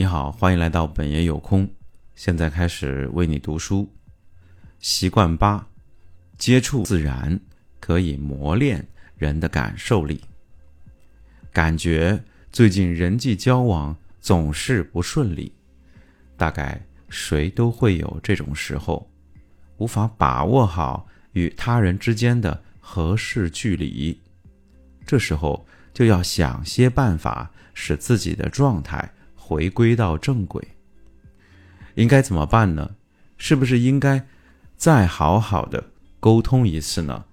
[0.00, 1.70] 你好，欢迎来到本爷有空。
[2.14, 3.86] 现在开始为你读书。
[4.78, 5.68] 习惯八：
[6.38, 7.38] 接触自然
[7.80, 8.82] 可以磨练
[9.18, 10.18] 人的感受力。
[11.52, 12.18] 感觉
[12.50, 15.52] 最近人际交往总是不顺利，
[16.34, 16.80] 大概
[17.10, 19.06] 谁都会有这种时候，
[19.76, 24.18] 无法把握好与他人之间的合适距离。
[25.04, 29.12] 这时候就要想些办法，使自己的状态
[29.50, 30.62] 回归到正轨。
[31.96, 32.88] 应该怎么办呢？
[33.36, 34.24] 是不是应该
[34.76, 35.82] 再好好的
[36.20, 37.24] 沟通一次呢？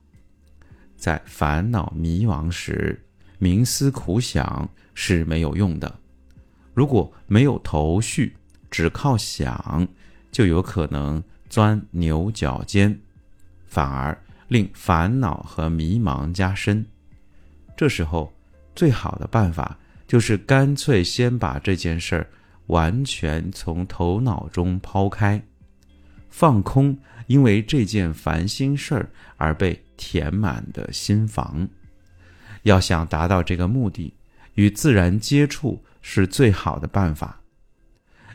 [0.95, 2.99] 在烦恼迷茫时，
[3.39, 5.99] 冥思苦想是没有用的。
[6.73, 8.35] 如果没有头绪，
[8.71, 9.87] 只靠想，
[10.31, 12.99] 就有可能钻牛角尖，
[13.67, 16.83] 反而令烦恼和迷茫加深。
[17.75, 18.33] 这时候，
[18.75, 22.29] 最好的办法就是干脆先把这件事儿
[22.67, 25.43] 完全从头脑中抛开，
[26.29, 31.67] 放空因为这件烦心事儿而被填满的心房。
[32.63, 34.13] 要想达到这个目的，
[34.55, 37.41] 与自然接触是最好的办法。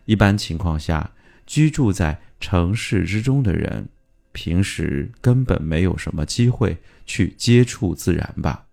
[0.04, 1.10] 一般情况下，
[1.46, 3.88] 居住在城市之中的人，
[4.32, 8.66] 平时根本没有什么机会去接触自然吧。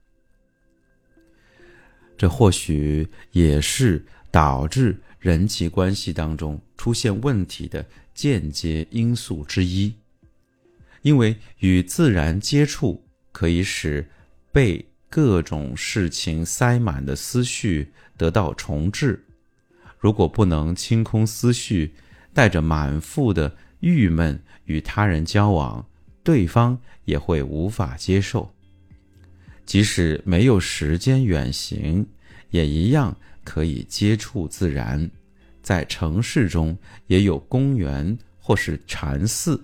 [2.19, 9.93] 这或许也是导致人际关系当中出现问题的间接因素之一。
[11.01, 14.05] 因为与自然接触可以使
[14.51, 19.23] 被各种事情塞满的思绪得到重置。
[19.97, 21.93] 如果不能清空思绪，
[22.33, 25.85] 带着满腹的郁闷与他人交往，
[26.21, 28.53] 对方也会无法接受。
[29.69, 32.03] 即使没有时间远行，
[32.49, 35.07] 也一样可以接触自然。
[35.61, 36.75] 在城市中
[37.05, 39.63] 也有公园或是禅寺，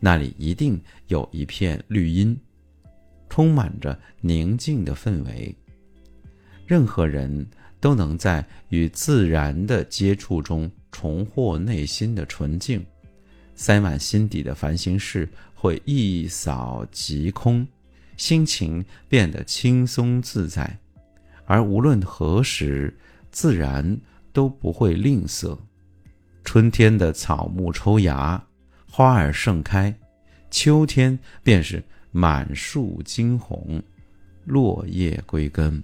[0.00, 2.38] 那里一定有一片绿荫，
[3.30, 5.56] 充满着宁静的氛围。
[6.66, 7.48] 任何人
[7.80, 12.84] 都能在与自然的接触中重获内心的纯净，
[13.54, 17.66] 塞满心底的烦心事会一扫即空。
[18.18, 20.78] 心情变得轻松自在，
[21.46, 22.94] 而无论何时，
[23.30, 23.98] 自然
[24.32, 25.56] 都不会吝啬。
[26.44, 28.44] 春天的草木抽芽，
[28.90, 29.94] 花儿盛开；
[30.50, 33.82] 秋天便是满树惊红，
[34.44, 35.82] 落叶归根。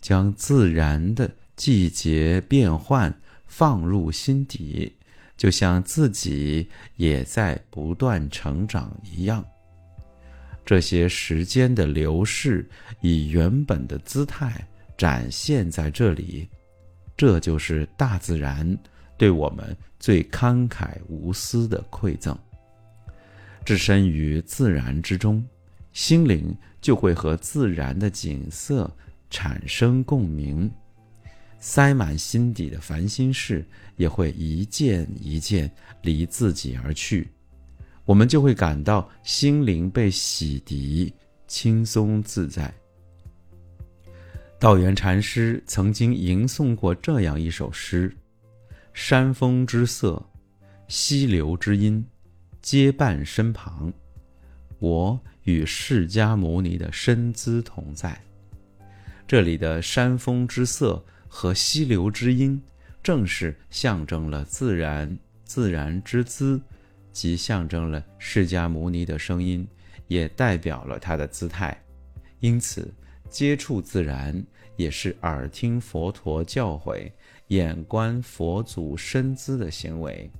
[0.00, 3.12] 将自然的季节变换
[3.46, 4.92] 放入心底，
[5.36, 9.44] 就像自己也在不断成长一样。
[10.66, 12.68] 这些时间的流逝，
[13.00, 14.66] 以原本的姿态
[14.98, 16.48] 展现在这里，
[17.16, 18.76] 这就是大自然
[19.16, 22.36] 对我们最慷慨无私的馈赠。
[23.64, 25.44] 置身于自然之中，
[25.92, 28.90] 心灵就会和自然的景色
[29.30, 30.68] 产生共鸣，
[31.60, 33.64] 塞满心底的烦心事
[33.96, 35.70] 也会一件一件
[36.02, 37.28] 离自己而去。
[38.06, 41.12] 我们就会感到心灵被洗涤、
[41.46, 42.72] 轻松自在。
[44.58, 48.10] 道元禅师曾经吟诵过这样一首诗
[48.94, 50.24] ：“山峰之色，
[50.88, 52.02] 溪流之音，
[52.62, 53.92] 皆伴身旁。
[54.78, 58.18] 我与释迦牟尼的身姿同在。”
[59.26, 62.62] 这里的山峰之色和溪流之音，
[63.02, 66.60] 正是象征了自然、自然之姿。
[67.16, 69.66] 即象征了释迦牟尼的声音，
[70.06, 71.74] 也代表了他的姿态。
[72.40, 72.94] 因此，
[73.30, 74.44] 接触自然
[74.76, 77.10] 也是耳听佛陀教诲、
[77.46, 80.30] 眼观佛祖身姿的行为。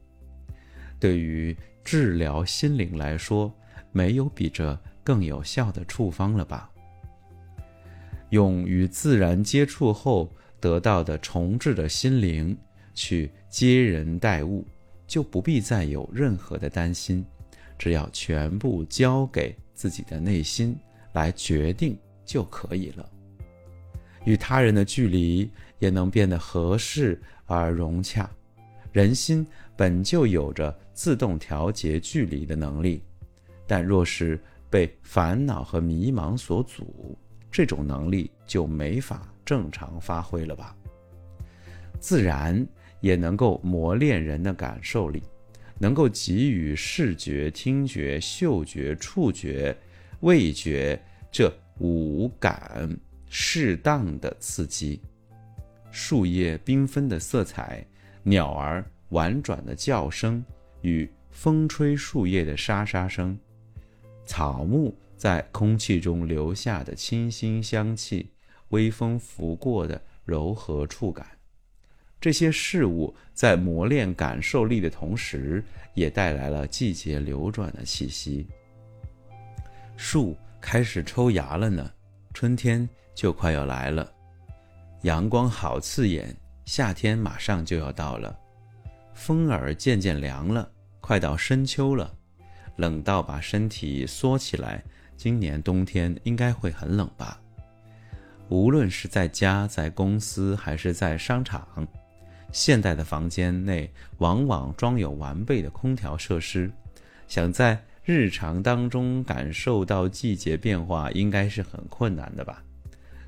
[1.01, 3.51] 对于治疗心灵来说，
[3.91, 6.71] 没有比这更有效的处方了吧？
[8.29, 12.55] 用与自然接触后得到的重置的心灵
[12.93, 14.63] 去接人待物。
[15.07, 17.25] 就不必再有任何的担心，
[17.79, 20.77] 只要全部交给自己的内心
[21.13, 23.09] 来决定就可以了。
[24.25, 28.29] 与他人的距离也能变得合适而融洽。
[28.93, 33.03] 人心本就有着自动调节距离的能力，
[33.67, 37.17] 但若是被烦恼和迷茫所阻，
[37.51, 40.75] 这种能力就没法正常发挥了吧？
[42.01, 42.67] 自然。
[43.01, 45.23] 也能够磨练人的感受力，
[45.79, 49.77] 能够给予视觉、听觉、嗅觉、触觉、
[50.21, 51.01] 味觉
[51.31, 52.89] 这五感
[53.29, 55.01] 适当的刺激。
[55.91, 57.87] 树叶缤纷的色彩，
[58.23, 60.45] 鸟儿婉转的叫声
[60.83, 63.39] 与风吹树叶的沙沙声，
[64.25, 68.31] 草木在空气中留下的清新香气，
[68.71, 71.27] 微风拂过的柔和触感，
[72.27, 75.63] 这些事物在磨练感受力的同时，
[75.95, 78.49] 也带来了季节流转的气息。
[79.97, 81.89] 树开始抽芽了呢，
[82.35, 84.13] 春天就快要来了，
[85.03, 86.37] 阳光好刺眼。
[86.65, 88.37] 夏天马上就要到了，
[89.15, 90.69] 风儿渐渐凉了，
[91.01, 92.13] 快到深秋了，
[92.75, 94.83] 冷到把身体缩起来。
[95.17, 97.41] 今年冬天应该会很冷吧？
[98.49, 101.87] 无论是在家、在公司还是在商场，
[102.57, 106.73] 现代的房间内往往装有完备的空调设施，
[107.29, 112.65] 想在日常当中感受到季节变化，应该是很困难的吧？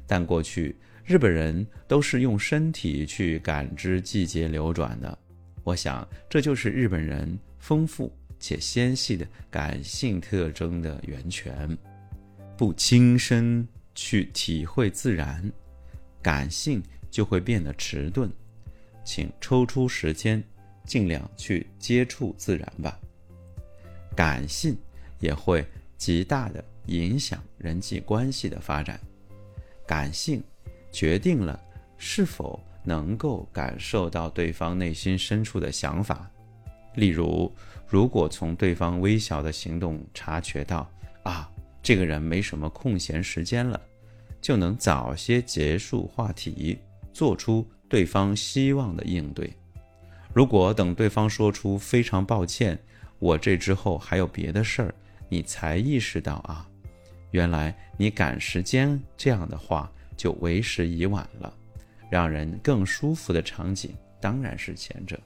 [0.07, 0.75] 但过去。
[1.05, 5.19] 日本人都是用身体去感知季节流转的，
[5.65, 11.77] 我想这就是日本人丰富且纤细的感性特征的源泉。
[12.59, 15.51] 不亲身去体会自然，
[16.23, 18.31] 感性就会变得迟钝。
[19.08, 20.44] 请抽出时间，
[20.84, 23.00] 尽量去接触自然吧。
[24.14, 24.76] 感性
[25.19, 25.66] 也会
[25.96, 29.00] 极大的影响人际关系的发展。
[29.87, 30.44] 感性。
[30.90, 31.60] 决定了
[31.99, 36.28] 是否能够感受到对方内心深处的想法。
[36.94, 37.55] 例如，
[37.87, 40.90] 如果从对方微小的行动察觉到
[41.22, 41.49] 啊，
[41.82, 43.78] 这个人没什么空闲时间了，
[44.40, 46.78] 就能早些结束话题，
[47.12, 49.52] 做出对方希望的应对。
[50.32, 52.79] 如果等对方说出“非常抱歉，
[53.19, 54.94] 我这之后还有别的事儿”，
[55.29, 56.69] 你才意识到啊，
[57.31, 59.90] 原来你赶时间这样的话。
[60.19, 61.55] 就为时已晚了，
[62.11, 65.17] 让人更舒服的场景当然是前者。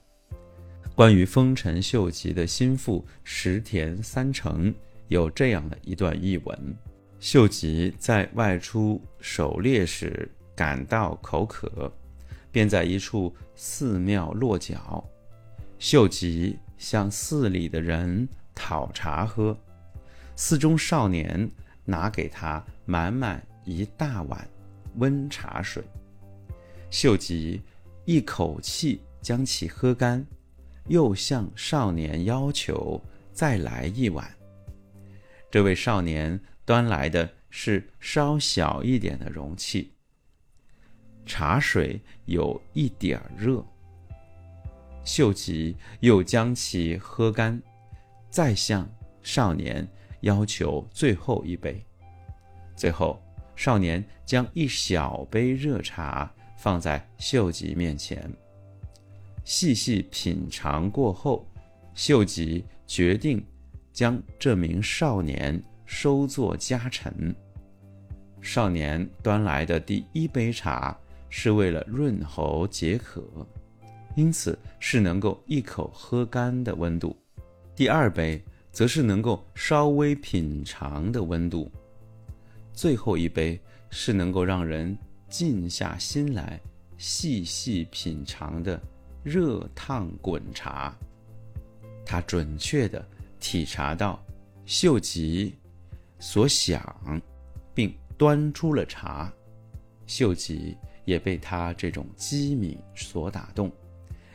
[0.94, 4.70] 关于丰臣秀吉的心腹石田三成，
[5.08, 6.76] 有这样的一段译文：
[7.20, 11.91] 秀吉在外出狩猎时感到口渴，
[12.53, 15.05] 便在一处寺庙落脚。
[15.81, 19.59] 秀吉向寺里的人讨茶喝，
[20.37, 21.51] 寺中少年
[21.85, 24.49] 拿给他满满一大碗。
[24.97, 25.83] 温茶水，
[26.91, 27.63] 秀吉
[28.05, 30.23] 一口气将其喝干，
[30.87, 33.01] 又向少年要求
[33.33, 34.31] 再来一碗。
[35.51, 39.91] 这位少年端来的是稍小一点的容器，
[41.25, 43.65] 茶水有一点热。
[45.05, 47.61] 秀吉又将其喝干，
[48.31, 48.89] 再向
[49.23, 49.87] 少年
[50.21, 51.85] 要求最后一杯，
[52.77, 53.21] 最后。
[53.55, 58.29] 少年将一小杯热茶放在秀吉面前，
[59.45, 61.47] 细细品尝过后，
[61.95, 63.45] 秀吉决定
[63.93, 67.33] 将这名少年收作家臣。
[68.41, 70.99] 少年端来的第一杯茶
[71.34, 73.25] 是为了润喉解渴，
[74.17, 77.17] 因此是能够一口喝干的温度；
[77.75, 78.40] 第二杯
[78.70, 81.73] 则是能够稍微品尝的温度。
[82.75, 83.58] 最后一杯
[83.88, 84.96] 是能够让人
[85.31, 86.61] 静下心来
[86.99, 88.79] 细细品尝的
[89.25, 90.94] 热烫滚茶。
[92.05, 93.03] 他准确地
[93.41, 94.22] 体察到
[94.67, 95.56] 秀吉
[96.19, 96.79] 所想，
[97.72, 99.32] 并端出了茶。
[100.06, 103.71] 秀吉也被他这种机敏所打动，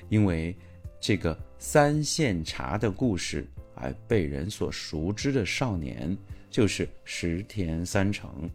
[0.10, 0.56] 因为
[1.00, 6.18] 这个三献茶的故事而被人所熟知的少年。
[6.50, 8.50] 就是石田三成。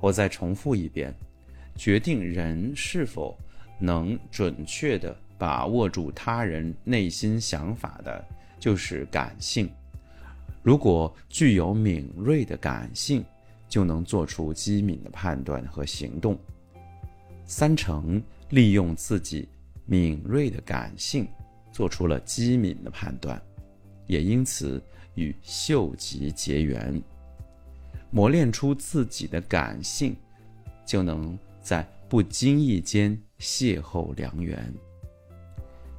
[0.00, 1.12] 我再重复一遍：
[1.76, 3.36] 决定人是否
[3.78, 8.24] 能准确地把握住他人内心想法的，
[8.58, 9.68] 就是感性。
[10.62, 13.22] 如果具有敏锐的感性，
[13.68, 16.38] 就能做出机敏的判断和行动。
[17.52, 19.46] 三成利用自己
[19.84, 21.28] 敏锐的感性，
[21.70, 23.40] 做出了机敏的判断，
[24.06, 24.82] 也因此。
[25.14, 26.98] 与秀吉结缘，
[28.10, 30.16] 磨练出自己的感性，
[30.86, 34.72] 就能在不经意间邂逅良缘。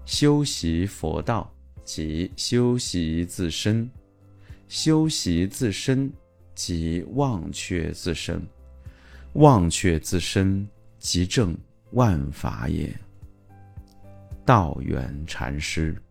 [0.03, 3.87] 修习佛道即修习自身，
[4.67, 6.11] 修习自身
[6.55, 8.41] 即忘却自身，
[9.33, 10.67] 忘却自身
[11.03, 11.55] 即正
[11.91, 12.89] 万法也。
[14.45, 16.01] 道元禅师。